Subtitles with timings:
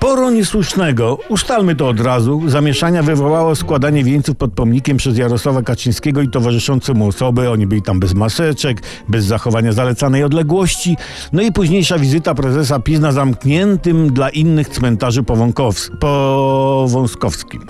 [0.00, 6.22] Sporo niesłusznego, ustalmy to od razu, zamieszania wywołało składanie wieńców pod pomnikiem przez Jarosława Kaczyńskiego
[6.22, 7.50] i towarzyszące mu osoby.
[7.50, 10.96] Oni byli tam bez maseczek, bez zachowania zalecanej odległości.
[11.32, 15.24] No i późniejsza wizyta prezesa PiS na zamkniętym dla innych cmentarzu
[16.00, 17.66] powązkowskim.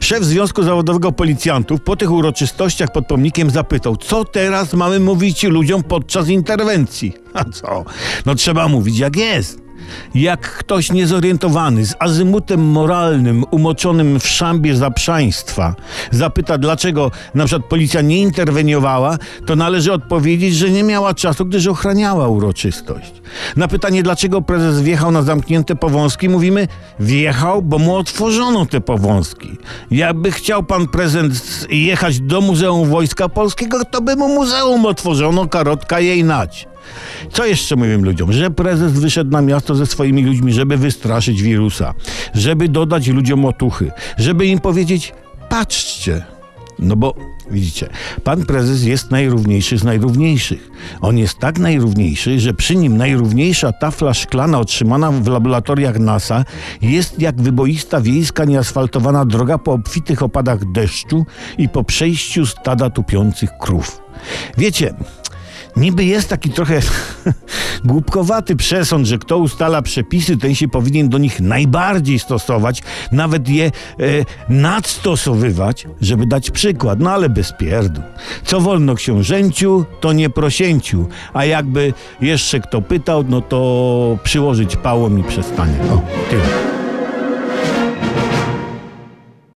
[0.00, 5.82] Szef Związku Zawodowego Policjantów po tych uroczystościach pod pomnikiem zapytał, co teraz mamy mówić ludziom
[5.82, 7.12] podczas interwencji?
[7.34, 7.84] A co?
[8.26, 9.61] No trzeba mówić jak jest.
[10.14, 15.74] Jak ktoś niezorientowany, z azymutem moralnym, umoczonym w szambie zaprzaństwa,
[16.10, 21.66] zapyta, dlaczego na przykład policja nie interweniowała, to należy odpowiedzieć, że nie miała czasu, gdyż
[21.66, 23.12] ochraniała uroczystość.
[23.56, 26.68] Na pytanie, dlaczego prezes wjechał na zamknięte powązki, mówimy,
[27.00, 29.50] wjechał, bo mu otworzono te powązki.
[29.90, 36.00] Jakby chciał pan prezes jechać do Muzeum Wojska Polskiego, to by mu muzeum otworzono, karotka
[36.00, 36.71] jej nać.
[37.32, 38.32] Co jeszcze mówię ludziom?
[38.32, 41.94] Że prezes wyszedł na miasto ze swoimi ludźmi, żeby wystraszyć wirusa,
[42.34, 45.12] żeby dodać ludziom otuchy, żeby im powiedzieć:
[45.48, 46.24] patrzcie.
[46.78, 47.14] No bo
[47.50, 47.88] widzicie,
[48.24, 50.70] pan prezes jest najrówniejszy z najrówniejszych.
[51.00, 56.44] On jest tak najrówniejszy, że przy nim najrówniejsza tafla szklana otrzymana w laboratoriach NASA
[56.82, 61.26] jest jak wyboista wiejska nieasfaltowana droga po obfitych opadach deszczu
[61.58, 64.00] i po przejściu stada tupiących krów.
[64.58, 64.94] Wiecie,
[65.76, 66.80] Niby jest taki trochę
[67.84, 73.66] głupkowaty przesąd, że kto ustala przepisy, ten się powinien do nich najbardziej stosować, nawet je
[73.66, 73.70] e,
[74.48, 77.00] nadstosowywać, żeby dać przykład.
[77.00, 78.04] No ale bez pierdół.
[78.44, 81.08] Co wolno książęciu, to nie prosięciu.
[81.32, 85.76] A jakby jeszcze kto pytał, no to przyłożyć pałą i przestanie.
[85.90, 86.71] O, tyle.